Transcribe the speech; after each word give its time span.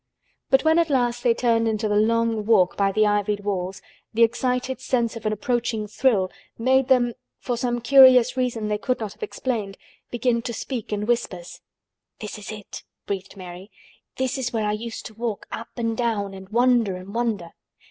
But 0.49 0.63
when 0.63 0.79
at 0.79 0.89
last 0.89 1.21
they 1.21 1.35
turned 1.35 1.67
into 1.67 1.87
the 1.87 1.95
Long 1.95 2.43
Walk 2.43 2.75
by 2.75 2.91
the 2.91 3.05
ivied 3.05 3.41
walls 3.41 3.83
the 4.15 4.23
excited 4.23 4.81
sense 4.81 5.15
of 5.15 5.27
an 5.27 5.31
approaching 5.31 5.85
thrill 5.85 6.31
made 6.57 6.87
them, 6.87 7.13
for 7.37 7.55
some 7.55 7.79
curious 7.81 8.35
reason 8.35 8.67
they 8.67 8.79
could 8.79 8.99
not 8.99 9.13
have 9.13 9.21
explained, 9.21 9.77
begin 10.09 10.41
to 10.41 10.55
speak 10.55 10.91
in 10.91 11.05
whispers. 11.05 11.61
"This 12.19 12.39
is 12.39 12.51
it," 12.51 12.81
breathed 13.05 13.37
Mary. 13.37 13.69
"This 14.17 14.39
is 14.39 14.51
where 14.51 14.65
I 14.65 14.71
used 14.73 15.05
to 15.05 15.13
walk 15.13 15.45
up 15.51 15.69
and 15.77 15.95
down 15.95 16.33
and 16.33 16.49
wonder 16.49 16.95
and 16.95 17.13
wonder." 17.13 17.51